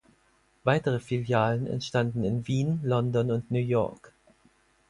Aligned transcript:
Weitere 0.63 0.99
Filialen 0.99 1.67
entstanden 1.67 2.23
in 2.23 2.47
Wien, 2.47 2.79
London 2.81 3.29
und 3.29 3.51
New 3.51 3.59
York. 3.59 4.11